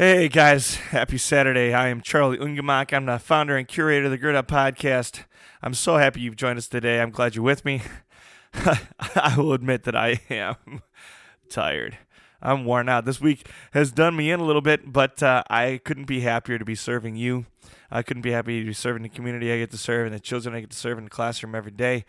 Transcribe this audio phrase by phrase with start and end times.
[0.00, 1.74] Hey guys, happy Saturday.
[1.74, 2.90] I am Charlie Ungemak.
[2.94, 5.24] I'm the founder and curator of the Gird Up Podcast.
[5.62, 7.02] I'm so happy you've joined us today.
[7.02, 7.82] I'm glad you're with me.
[8.54, 10.80] I will admit that I am
[11.50, 11.98] tired.
[12.40, 13.04] I'm worn out.
[13.04, 16.58] This week has done me in a little bit, but uh, I couldn't be happier
[16.58, 17.44] to be serving you.
[17.90, 20.20] I couldn't be happy to be serving the community I get to serve and the
[20.20, 22.06] children I get to serve in the classroom every day.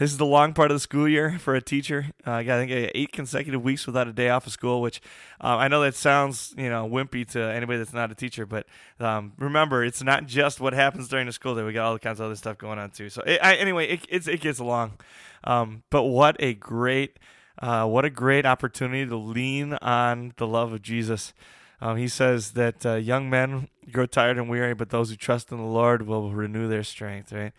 [0.00, 2.06] This is the long part of the school year for a teacher.
[2.26, 5.02] Uh, I think eight consecutive weeks without a day off of school, which
[5.44, 8.64] uh, I know that sounds you know wimpy to anybody that's not a teacher, but
[8.98, 11.64] um, remember it's not just what happens during the school day.
[11.64, 13.10] We got all kinds of other stuff going on too.
[13.10, 14.92] So it, I, anyway, it, it gets along.
[15.44, 17.18] Um, but what a great
[17.58, 21.34] uh, what a great opportunity to lean on the love of Jesus.
[21.82, 25.52] Um, he says that uh, young men grow tired and weary, but those who trust
[25.52, 27.34] in the Lord will renew their strength.
[27.34, 27.52] Right.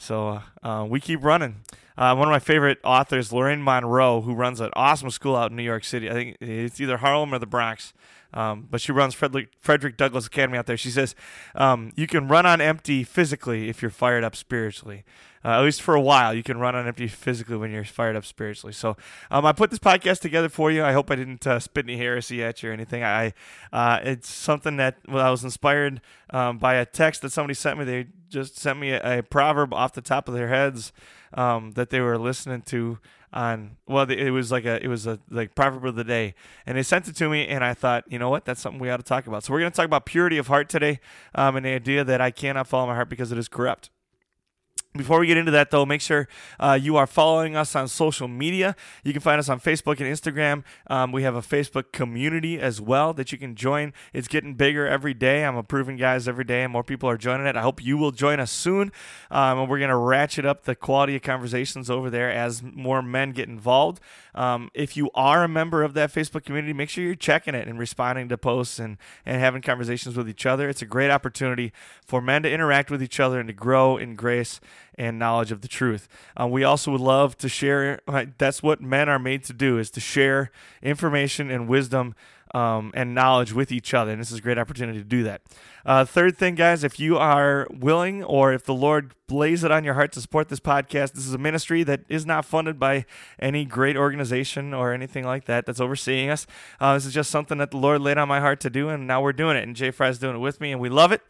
[0.00, 1.60] So uh, we keep running.
[1.96, 5.56] Uh, one of my favorite authors, Lorraine Monroe, who runs an awesome school out in
[5.58, 6.08] New York City.
[6.08, 7.92] I think it's either Harlem or the Bronx.
[8.32, 10.78] Um, but she runs Frederick, Frederick, Douglass Academy out there.
[10.78, 11.14] She says,
[11.54, 15.04] um, You can run on empty physically if you're fired up spiritually.
[15.44, 18.16] Uh, at least for a while, you can run on empty physically when you're fired
[18.16, 18.72] up spiritually.
[18.72, 18.96] So
[19.30, 20.84] um, I put this podcast together for you.
[20.84, 23.02] I hope I didn't uh, spit any heresy at you or anything.
[23.02, 23.32] I
[23.72, 27.78] uh, It's something that well, I was inspired um, by a text that somebody sent
[27.78, 27.84] me.
[27.84, 30.92] They just sent me a, a proverb off the top of their heads
[31.34, 32.98] um, that they were listening to
[33.32, 36.34] on well it was like a it was a like proverb of the day
[36.66, 38.90] and they sent it to me and i thought you know what that's something we
[38.90, 40.98] ought to talk about so we're going to talk about purity of heart today
[41.36, 43.88] um, and the idea that i cannot follow my heart because it is corrupt
[44.96, 46.26] before we get into that, though, make sure
[46.58, 48.74] uh, you are following us on social media.
[49.04, 50.64] You can find us on Facebook and Instagram.
[50.88, 53.92] Um, we have a Facebook community as well that you can join.
[54.12, 55.44] It's getting bigger every day.
[55.44, 57.54] I'm approving guys every day, and more people are joining it.
[57.54, 58.90] I hope you will join us soon.
[59.30, 63.00] Um, and we're going to ratchet up the quality of conversations over there as more
[63.00, 64.00] men get involved.
[64.34, 67.68] Um, if you are a member of that Facebook community, make sure you're checking it
[67.68, 70.68] and responding to posts and, and having conversations with each other.
[70.68, 71.72] It's a great opportunity
[72.04, 74.60] for men to interact with each other and to grow in grace
[75.00, 76.08] and knowledge of the truth.
[76.38, 78.00] Uh, we also would love to share.
[78.36, 80.50] That's what men are made to do: is to share
[80.82, 82.14] information and wisdom
[82.54, 84.10] um, and knowledge with each other.
[84.12, 85.42] And this is a great opportunity to do that.
[85.84, 89.84] Uh, third thing, guys, if you are willing or if the Lord lays it on
[89.84, 93.06] your heart to support this podcast, this is a ministry that is not funded by
[93.38, 96.46] any great organization or anything like that that's overseeing us.
[96.80, 99.06] Uh, this is just something that the Lord laid on my heart to do, and
[99.06, 99.62] now we're doing it.
[99.62, 101.22] And Jay Fry's doing it with me, and we love it.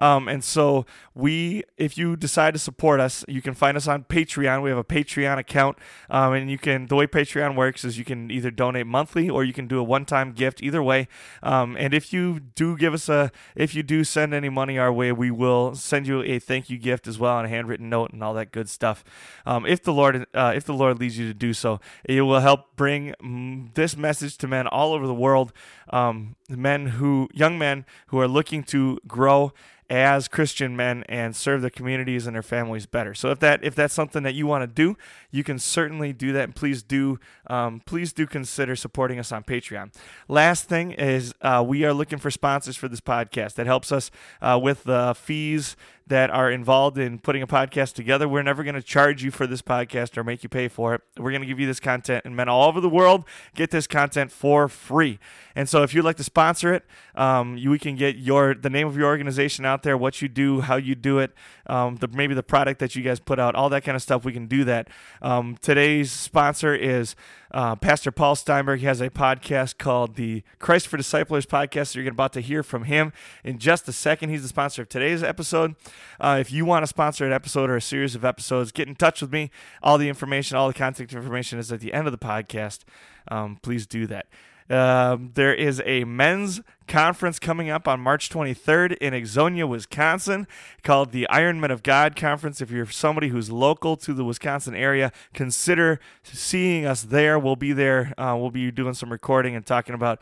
[0.00, 4.04] Um, and so we, if you decide to support us, you can find us on
[4.04, 4.62] Patreon.
[4.62, 5.78] We have a Patreon account,
[6.08, 6.86] um, and you can.
[6.86, 9.82] The way Patreon works is you can either donate monthly or you can do a
[9.82, 10.62] one-time gift.
[10.68, 11.08] Either way,
[11.42, 14.92] um, and if you do give us a, if you do send any money our
[14.92, 18.10] way, we will send you a thank you gift as well and a handwritten note
[18.12, 19.02] and all that good stuff.
[19.46, 22.40] Um, if the Lord, uh, if the Lord leads you to do so, it will
[22.40, 25.54] help bring mm, this message to men all over the world.
[25.90, 29.52] Um, men who, young men who are looking to grow
[29.90, 33.14] as Christian men and serve their communities and their families better.
[33.14, 34.96] So if that if that's something that you want to do,
[35.30, 36.44] you can certainly do that.
[36.44, 39.94] And please do um, please do consider supporting us on Patreon.
[40.28, 43.54] Last thing is uh, we are looking for sponsors for this podcast.
[43.54, 44.10] That helps us
[44.42, 45.76] uh, with the fees
[46.08, 48.28] that are involved in putting a podcast together.
[48.28, 51.02] We're never going to charge you for this podcast or make you pay for it.
[51.16, 53.24] We're going to give you this content, and men all over the world
[53.54, 55.18] get this content for free.
[55.54, 58.70] And so, if you'd like to sponsor it, um, you, we can get your the
[58.70, 61.32] name of your organization out there, what you do, how you do it,
[61.66, 64.24] um, the, maybe the product that you guys put out, all that kind of stuff.
[64.24, 64.88] We can do that.
[65.20, 67.14] Um, today's sponsor is
[67.50, 68.80] uh, Pastor Paul Steinberg.
[68.80, 71.88] Has a podcast called the Christ for Disciples podcast.
[71.88, 73.12] So you're about to hear from him
[73.44, 74.30] in just a second.
[74.30, 75.74] He's the sponsor of today's episode.
[76.20, 78.94] Uh, if you want to sponsor an episode or a series of episodes, get in
[78.94, 79.50] touch with me.
[79.82, 82.80] All the information, all the contact information is at the end of the podcast.
[83.28, 84.26] Um, please do that.
[84.70, 90.46] Um, there is a men's conference coming up on March 23rd in Ixonia, Wisconsin,
[90.82, 92.60] called the Iron Men of God Conference.
[92.60, 97.38] If you're somebody who's local to the Wisconsin area, consider seeing us there.
[97.38, 98.12] We'll be there.
[98.18, 100.20] Uh, we'll be doing some recording and talking about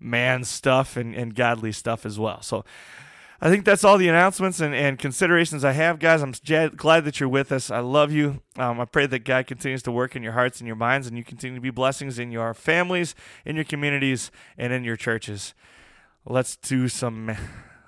[0.00, 2.42] man stuff and, and godly stuff as well.
[2.42, 2.64] So
[3.44, 6.22] I think that's all the announcements and, and considerations I have, guys.
[6.22, 6.32] I'm
[6.76, 7.72] glad that you're with us.
[7.72, 8.40] I love you.
[8.56, 11.18] Um, I pray that God continues to work in your hearts and your minds, and
[11.18, 15.54] you continue to be blessings in your families, in your communities, and in your churches.
[16.24, 17.36] Let's do some.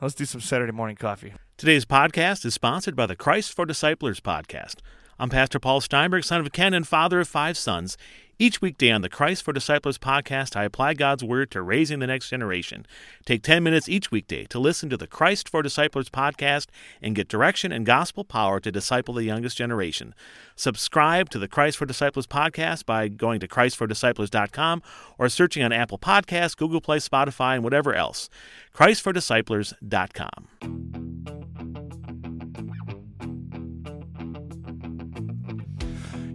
[0.00, 1.34] Let's do some Saturday morning coffee.
[1.56, 4.78] Today's podcast is sponsored by the Christ for Disciples podcast.
[5.20, 7.96] I'm Pastor Paul Steinberg, son of Ken and father of five sons.
[8.36, 12.08] Each weekday on the Christ for Disciples podcast, I apply God's Word to raising the
[12.08, 12.84] next generation.
[13.24, 16.66] Take 10 minutes each weekday to listen to the Christ for Disciples podcast
[17.00, 20.16] and get direction and gospel power to disciple the youngest generation.
[20.56, 24.82] Subscribe to the Christ for Disciples podcast by going to ChristForDisciples.com
[25.16, 28.28] or searching on Apple Podcasts, Google Play, Spotify, and whatever else.
[28.74, 31.13] ChristForDisciples.com.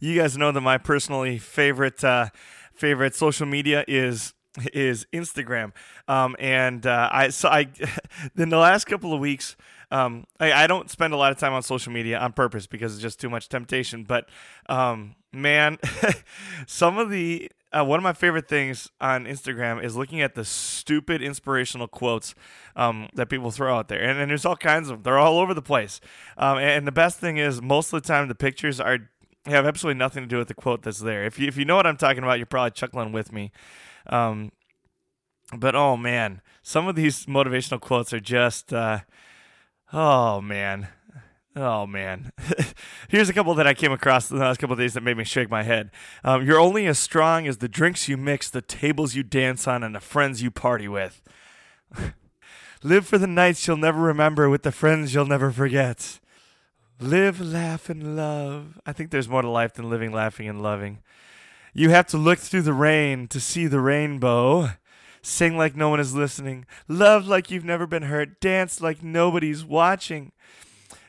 [0.00, 2.28] you guys know that my personally favorite uh,
[2.74, 4.34] favorite social media is
[4.72, 5.72] is Instagram.
[6.08, 7.68] Um, and uh, I so I
[8.36, 9.56] in the last couple of weeks,
[9.90, 12.94] um, I, I, don't spend a lot of time on social media on purpose because
[12.94, 14.04] it's just too much temptation.
[14.04, 14.28] But
[14.68, 15.78] um, man,
[16.66, 20.44] some of the uh, one of my favorite things on Instagram is looking at the
[20.44, 22.34] stupid inspirational quotes
[22.74, 25.02] um, that people throw out there, and, and, there's all kinds of them.
[25.02, 26.00] They're all over the place.
[26.38, 29.10] Um, and the best thing is, most of the time, the pictures are
[29.46, 31.24] have absolutely nothing to do with the quote that's there.
[31.24, 33.52] If you if you know what I'm talking about, you're probably chuckling with me.
[34.06, 34.52] Um,
[35.56, 39.00] but oh man, some of these motivational quotes are just, uh,
[39.92, 40.88] oh man,
[41.58, 42.32] Oh man,
[43.08, 45.16] here's a couple that I came across in the last couple of days that made
[45.16, 45.90] me shake my head.
[46.22, 49.82] Um, you're only as strong as the drinks you mix, the tables you dance on,
[49.82, 51.22] and the friends you party with.
[52.82, 56.20] Live for the nights you'll never remember with the friends you'll never forget.
[56.98, 58.78] Live, laugh, and love.
[58.86, 60.98] I think there's more to life than living, laughing, and loving.
[61.74, 64.70] You have to look through the rain to see the rainbow.
[65.20, 66.66] Sing like no one is listening.
[66.88, 68.40] Love like you've never been hurt.
[68.40, 70.32] Dance like nobody's watching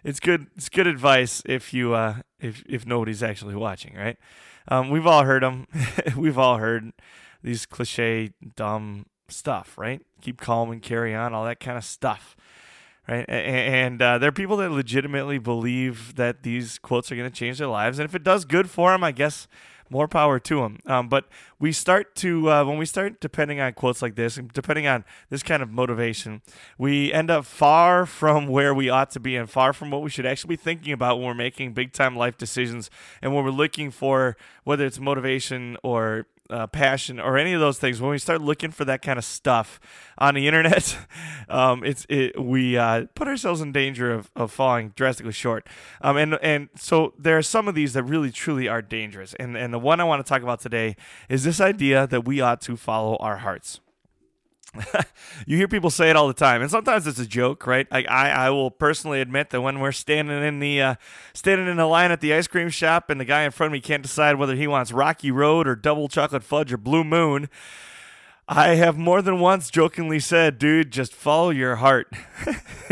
[0.08, 0.48] it's good.
[0.56, 4.18] It's good advice if you uh, if if nobody's actually watching, right?
[4.70, 5.68] Um, we've all heard them.
[6.18, 6.94] we've all heard
[7.44, 10.02] these cliche, dumb stuff, right?
[10.22, 12.38] Keep calm and carry on, all that kind of stuff,
[13.08, 13.26] right?
[13.30, 17.58] And, uh, there are people that legitimately believe that these quotes are going to change
[17.58, 19.48] their lives, and if it does good for them, I guess
[19.90, 20.80] more power to them.
[20.86, 21.28] Um, but
[21.60, 25.44] we start to uh, when we start depending on quotes like this, depending on this
[25.44, 26.42] kind of motivation,
[26.78, 30.10] we end up far from where we ought to be, and far from what we
[30.10, 32.90] should actually be thinking about when we're making big time life decisions,
[33.22, 37.78] and when we're looking for whether it's motivation or uh, passion or any of those
[37.80, 39.80] things when we start looking for that kind of stuff
[40.18, 40.98] on the internet
[41.50, 45.68] um, it's it, we uh, put ourselves in danger of, of falling drastically short.
[46.02, 49.34] Um, and and so there are some of these that really truly are dangerous.
[49.36, 50.96] And and the one I want to talk about today
[51.30, 53.80] is this idea that we ought to follow our hearts
[55.48, 57.90] you hear people say it all the time, and sometimes it's a joke, right?
[57.92, 60.96] Like I, I will personally admit that when we're standing in the uh,
[61.34, 63.74] standing in the line at the ice cream shop, and the guy in front of
[63.74, 67.50] me can't decide whether he wants Rocky Road or double chocolate fudge or Blue Moon,
[68.48, 72.12] I have more than once jokingly said, "Dude, just follow your heart."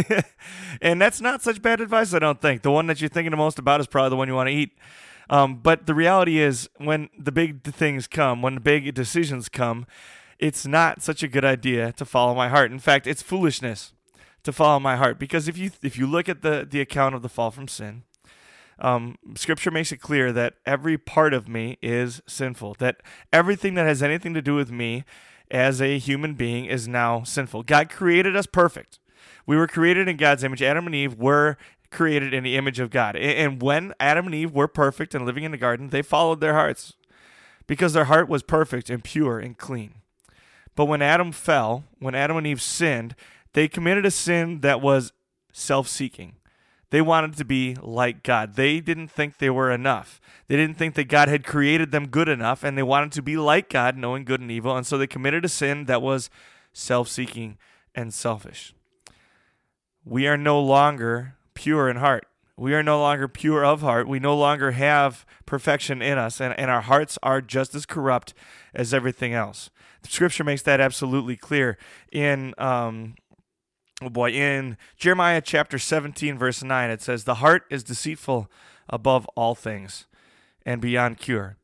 [0.81, 2.61] and that's not such bad advice, I don't think.
[2.61, 4.53] The one that you're thinking the most about is probably the one you want to
[4.53, 4.77] eat.
[5.27, 9.87] Um, but the reality is, when the big things come, when the big decisions come
[10.39, 12.71] it's not such a good idea to follow my heart.
[12.71, 13.93] In fact, it's foolishness
[14.43, 17.21] to follow my heart because if you if you look at the the account of
[17.21, 18.03] the fall from sin,
[18.79, 22.75] um, Scripture makes it clear that every part of me is sinful.
[22.79, 23.01] That
[23.31, 25.03] everything that has anything to do with me
[25.49, 27.63] as a human being is now sinful.
[27.63, 28.99] God created us perfect.
[29.45, 30.61] We were created in God's image.
[30.61, 31.57] Adam and Eve were
[31.91, 33.15] created in the image of God.
[33.15, 36.53] And when Adam and Eve were perfect and living in the garden, they followed their
[36.53, 36.93] hearts
[37.67, 39.95] because their heart was perfect and pure and clean.
[40.75, 43.15] But when Adam fell, when Adam and Eve sinned,
[43.53, 45.13] they committed a sin that was
[45.53, 46.35] self seeking.
[46.89, 48.55] They wanted to be like God.
[48.55, 50.21] They didn't think they were enough.
[50.47, 53.37] They didn't think that God had created them good enough, and they wanted to be
[53.37, 54.75] like God, knowing good and evil.
[54.77, 56.29] And so they committed a sin that was
[56.73, 57.57] self seeking
[57.95, 58.73] and selfish.
[60.03, 62.27] We are no longer pure in heart.
[62.57, 64.07] We are no longer pure of heart.
[64.07, 68.33] We no longer have perfection in us, and, and our hearts are just as corrupt
[68.73, 69.69] as everything else.
[70.03, 71.77] The Scripture makes that absolutely clear
[72.11, 73.15] in um,
[74.01, 78.51] oh boy in Jeremiah chapter 17 verse 9 it says the heart is deceitful
[78.87, 80.05] above all things
[80.65, 81.57] and beyond cure.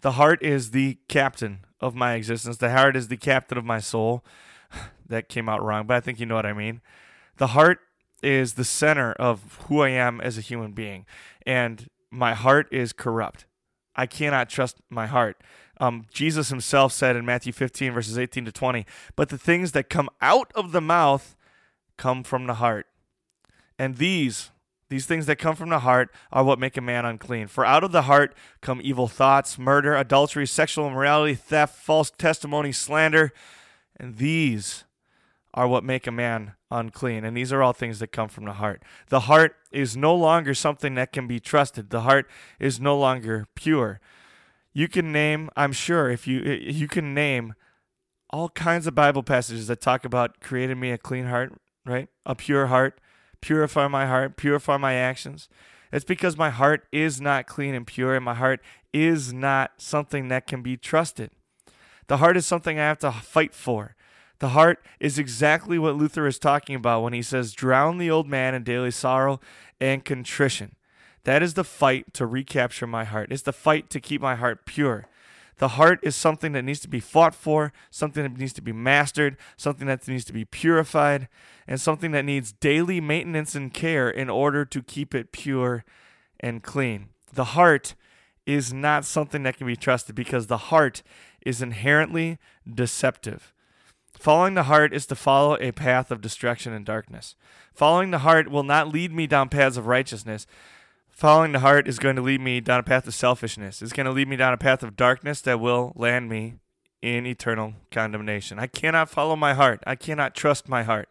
[0.00, 2.58] The heart is the captain of my existence.
[2.58, 4.24] The heart is the captain of my soul.
[5.08, 6.80] that came out wrong, but I think you know what I mean.
[7.36, 7.80] The heart
[8.22, 11.06] is the center of who I am as a human being
[11.48, 13.46] and my heart is corrupt.
[13.96, 15.42] I cannot trust my heart.
[15.80, 18.84] Um, Jesus himself said in Matthew 15, verses 18 to 20,
[19.16, 21.36] But the things that come out of the mouth
[21.96, 22.86] come from the heart.
[23.78, 24.50] And these,
[24.90, 27.46] these things that come from the heart, are what make a man unclean.
[27.46, 32.72] For out of the heart come evil thoughts, murder, adultery, sexual immorality, theft, false testimony,
[32.72, 33.32] slander.
[33.96, 34.84] And these
[35.58, 37.24] are what make a man unclean.
[37.24, 38.80] And these are all things that come from the heart.
[39.08, 43.48] The heart is no longer something that can be trusted, the heart is no longer
[43.56, 44.00] pure.
[44.72, 47.54] You can name, I'm sure, if you eh, you can name
[48.30, 51.52] all kinds of Bible passages that talk about creating me a clean heart,
[51.84, 52.08] right?
[52.24, 53.00] A pure heart,
[53.40, 55.48] purify my heart, purify my actions.
[55.92, 58.60] It's because my heart is not clean and pure, and my heart
[58.92, 61.32] is not something that can be trusted.
[62.06, 63.96] The heart is something I have to fight for.
[64.40, 68.28] The heart is exactly what Luther is talking about when he says, drown the old
[68.28, 69.40] man in daily sorrow
[69.80, 70.76] and contrition.
[71.24, 73.32] That is the fight to recapture my heart.
[73.32, 75.08] It's the fight to keep my heart pure.
[75.58, 78.72] The heart is something that needs to be fought for, something that needs to be
[78.72, 81.28] mastered, something that needs to be purified,
[81.66, 85.84] and something that needs daily maintenance and care in order to keep it pure
[86.38, 87.08] and clean.
[87.32, 87.96] The heart
[88.46, 91.02] is not something that can be trusted because the heart
[91.44, 92.38] is inherently
[92.72, 93.52] deceptive.
[94.18, 97.36] Following the heart is to follow a path of destruction and darkness.
[97.74, 100.46] Following the heart will not lead me down paths of righteousness,
[101.18, 103.82] Following the heart is going to lead me down a path of selfishness.
[103.82, 106.60] It's going to lead me down a path of darkness that will land me
[107.02, 108.60] in eternal condemnation.
[108.60, 109.82] I cannot follow my heart.
[109.84, 111.08] I cannot trust my heart.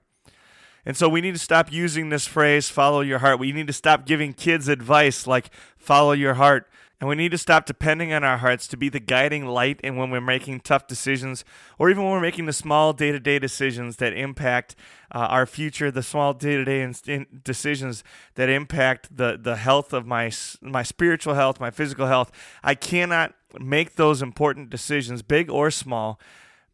[0.85, 3.37] And so we need to stop using this phrase, follow your heart.
[3.37, 6.69] We need to stop giving kids advice like, follow your heart.
[6.99, 9.97] And we need to stop depending on our hearts to be the guiding light and
[9.97, 11.45] when we're making tough decisions
[11.77, 14.75] or even when we're making the small day to day decisions that impact
[15.13, 20.07] uh, our future, the small day to day decisions that impact the, the health of
[20.07, 22.31] my, my spiritual health, my physical health.
[22.63, 26.19] I cannot make those important decisions, big or small,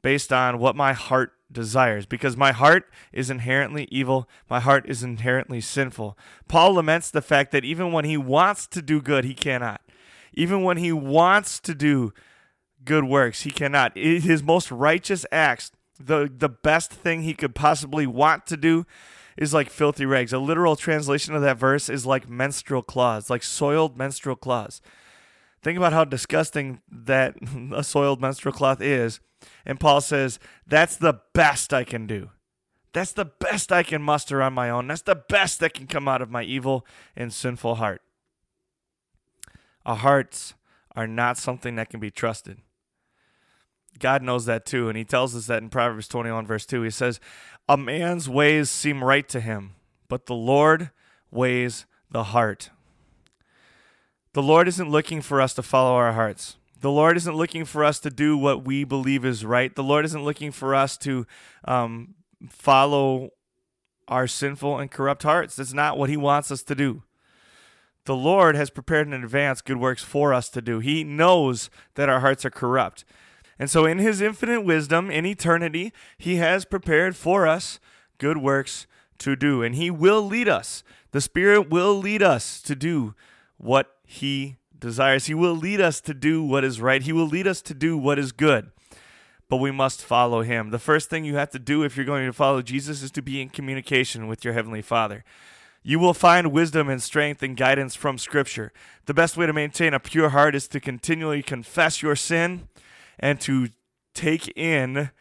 [0.01, 4.27] based on what my heart desires because my heart is inherently evil.
[4.49, 6.17] My heart is inherently sinful.
[6.47, 9.81] Paul laments the fact that even when he wants to do good, he cannot.
[10.33, 12.13] Even when he wants to do
[12.83, 13.97] good works, he cannot.
[13.97, 18.85] His most righteous acts, the, the best thing he could possibly want to do,
[19.37, 20.33] is like filthy rags.
[20.33, 24.81] A literal translation of that verse is like menstrual cloths, like soiled menstrual cloths.
[25.61, 27.35] Think about how disgusting that
[27.73, 29.19] a soiled menstrual cloth is.
[29.65, 32.29] And Paul says, That's the best I can do.
[32.93, 34.87] That's the best I can muster on my own.
[34.87, 36.85] That's the best that can come out of my evil
[37.15, 38.01] and sinful heart.
[39.85, 40.53] Our hearts
[40.95, 42.59] are not something that can be trusted.
[43.99, 46.81] God knows that too, and He tells us that in Proverbs 21, verse 2.
[46.81, 47.19] He says,
[47.67, 49.75] A man's ways seem right to him,
[50.07, 50.91] but the Lord
[51.31, 52.69] weighs the heart.
[54.33, 56.57] The Lord isn't looking for us to follow our hearts.
[56.81, 59.73] The Lord isn't looking for us to do what we believe is right.
[59.73, 61.25] The Lord isn't looking for us to
[61.65, 62.15] um,
[62.49, 63.29] follow
[64.07, 65.55] our sinful and corrupt hearts.
[65.55, 67.03] That's not what He wants us to do
[68.05, 70.79] the Lord has prepared in advance good works for us to do.
[70.79, 73.05] He knows that our hearts are corrupt.
[73.57, 77.79] And so, in His infinite wisdom, in eternity, He has prepared for us
[78.17, 78.87] good works
[79.19, 79.61] to do.
[79.61, 80.83] And He will lead us.
[81.11, 83.15] The Spirit will lead us to do
[83.57, 85.27] what He desires.
[85.27, 87.01] He will lead us to do what is right.
[87.01, 88.71] He will lead us to do what is good.
[89.47, 90.71] But we must follow Him.
[90.71, 93.21] The first thing you have to do if you're going to follow Jesus is to
[93.21, 95.23] be in communication with your Heavenly Father.
[95.83, 98.71] You will find wisdom and strength and guidance from Scripture.
[99.05, 102.69] The best way to maintain a pure heart is to continually confess your sin
[103.19, 103.67] and to
[104.13, 105.11] take in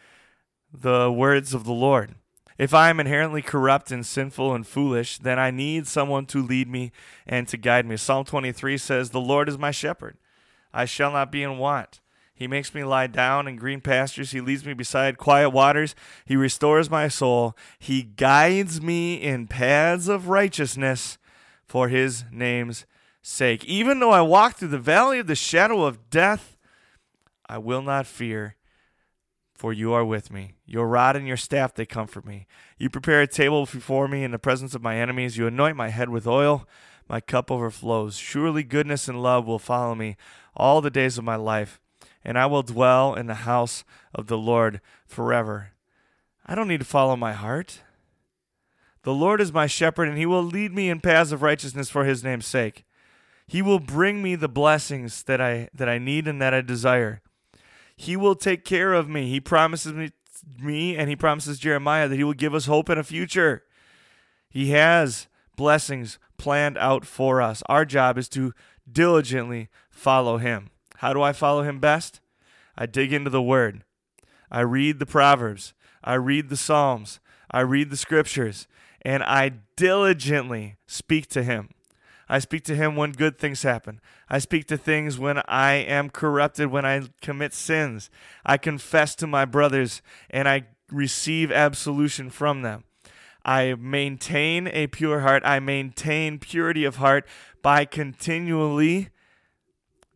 [0.73, 2.15] the words of the Lord.
[2.59, 6.69] If I am inherently corrupt and sinful and foolish, then I need someone to lead
[6.69, 6.93] me
[7.27, 7.97] and to guide me.
[7.97, 10.17] Psalm 23 says, The Lord is my shepherd.
[10.73, 12.01] I shall not be in want.
[12.43, 14.33] He makes me lie down in green pastures.
[14.33, 15.95] He leads me beside quiet waters.
[16.25, 17.57] He restores my soul.
[17.79, 21.19] He guides me in paths of righteousness
[21.65, 22.85] for his name's
[23.23, 23.65] sake.
[23.67, 26.57] Even though I walk through the valley of the shadow of death,
[27.49, 28.57] I will not fear,
[29.55, 30.55] for you are with me.
[30.67, 32.49] Your rod and your staff, they comfort me.
[32.77, 35.37] You prepare a table before me in the presence of my enemies.
[35.37, 36.67] You anoint my head with oil.
[37.09, 38.17] My cup overflows.
[38.17, 40.17] Surely goodness and love will follow me
[40.57, 41.79] all the days of my life
[42.25, 45.73] and I will dwell in the house of the Lord forever.
[46.47, 47.83] I don't need to follow my heart.
[49.03, 52.05] The Lord is my shepherd, and he will lead me in paths of righteousness for
[52.05, 52.85] his name's sake.
[53.47, 57.21] He will bring me the blessings that I that I need and that I desire.
[57.97, 59.29] He will take care of me.
[59.29, 60.13] He promises me,
[60.59, 63.65] me and he promises Jeremiah that he will give us hope in a future.
[64.49, 67.63] He has blessings planned out for us.
[67.67, 68.53] Our job is to
[68.91, 70.71] diligently follow him.
[71.03, 72.21] How do I follow him best?
[72.79, 73.83] I dig into the word.
[74.53, 75.75] I read the Proverbs.
[76.05, 77.19] I read the Psalms.
[77.51, 78.69] I read the scriptures.
[79.05, 81.71] And I diligently speak to him.
[82.29, 84.01] I speak to him when good things happen.
[84.31, 88.09] I speak to things when I am corrupted, when I commit sins.
[88.47, 92.85] I confess to my brothers and I receive absolution from them.
[93.45, 95.43] I maintain a pure heart.
[95.45, 97.27] I maintain purity of heart
[97.61, 99.09] by continually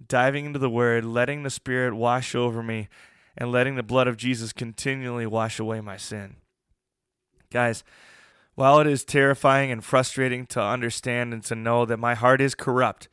[0.05, 2.89] diving into the Word, letting the Spirit wash over me,
[3.37, 6.37] and letting the blood of Jesus continually wash away my sin.
[7.51, 7.85] Guys,
[8.55, 12.55] while it is terrifying and frustrating to understand and to know that my heart is
[12.55, 13.09] corrupt,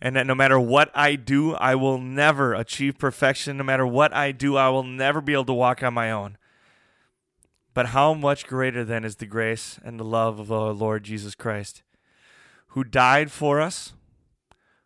[0.00, 3.56] and that no matter what I do, I will never achieve perfection.
[3.56, 6.36] No matter what I do, I will never be able to walk on my own.
[7.72, 11.34] But how much greater then is the grace and the love of our Lord Jesus
[11.34, 11.82] Christ,
[12.68, 13.94] who died for us,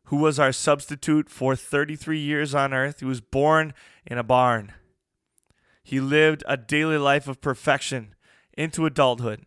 [0.09, 3.75] who was our substitute for 33 years on earth, He was born
[4.07, 4.73] in a barn.
[5.83, 8.15] He lived a daily life of perfection
[8.57, 9.45] into adulthood.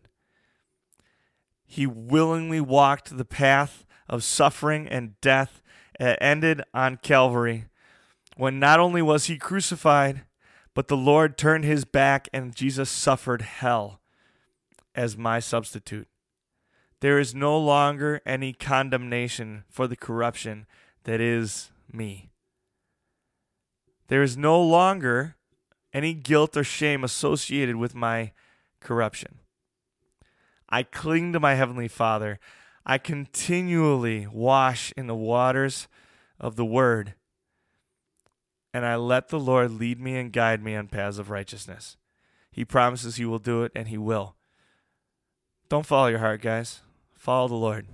[1.64, 5.62] He willingly walked the path of suffering and death
[5.98, 7.66] that ended on Calvary,
[8.36, 10.22] when not only was he crucified,
[10.74, 14.00] but the Lord turned his back and Jesus suffered hell
[14.94, 16.08] as my substitute.
[17.02, 20.66] There is no longer any condemnation for the corruption
[21.02, 22.30] that is me.
[24.06, 25.34] There is no longer
[25.92, 28.30] any guilt or shame associated with my
[28.78, 29.40] corruption.
[30.68, 32.38] I cling to my Heavenly Father.
[32.86, 35.88] I continually wash in the waters
[36.38, 37.14] of the Word.
[38.72, 41.96] And I let the Lord lead me and guide me on paths of righteousness.
[42.52, 44.36] He promises He will do it, and He will.
[45.68, 46.80] Don't follow your heart, guys.
[47.22, 47.86] Follow the Lord.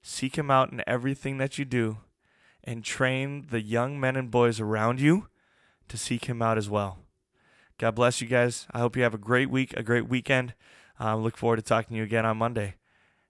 [0.00, 1.98] Seek Him out in everything that you do,
[2.66, 5.28] and train the young men and boys around you
[5.88, 6.96] to seek Him out as well.
[7.76, 8.66] God bless you guys.
[8.72, 10.54] I hope you have a great week, a great weekend.
[10.98, 12.76] I look forward to talking to you again on Monday.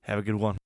[0.03, 0.57] Have a good one.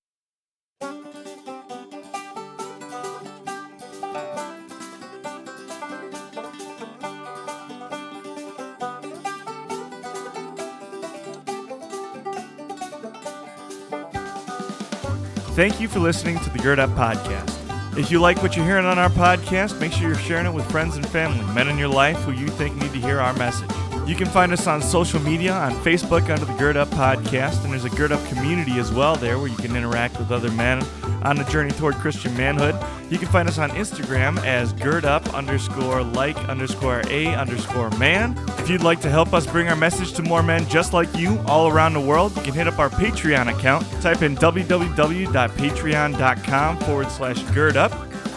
[15.58, 17.98] Thank you for listening to the Gird Up Podcast.
[17.98, 20.70] If you like what you're hearing on our podcast, make sure you're sharing it with
[20.70, 23.68] friends and family, men in your life who you think need to hear our message.
[24.06, 27.72] You can find us on social media on Facebook under the Gird Up Podcast, and
[27.72, 30.80] there's a Gird Up community as well there where you can interact with other men
[31.24, 32.76] on the journey toward Christian manhood.
[33.10, 38.36] You can find us on Instagram as Gird Up underscore like underscore a underscore man.
[38.68, 41.38] If you'd like to help us bring our message to more men just like you
[41.46, 43.90] all around the world, you can hit up our Patreon account.
[44.02, 47.92] Type in www.patreon.com forward slash gird up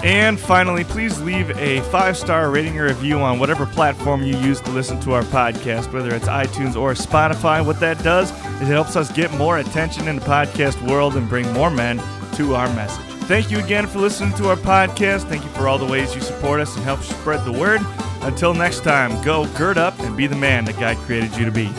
[0.05, 4.61] and finally, please leave a five star rating or review on whatever platform you use
[4.61, 7.65] to listen to our podcast, whether it's iTunes or Spotify.
[7.65, 11.27] What that does is it helps us get more attention in the podcast world and
[11.27, 12.01] bring more men
[12.35, 13.03] to our message.
[13.25, 15.27] Thank you again for listening to our podcast.
[15.27, 17.81] Thank you for all the ways you support us and help spread the word.
[18.23, 21.51] Until next time, go gird up and be the man that God created you to
[21.51, 21.69] be.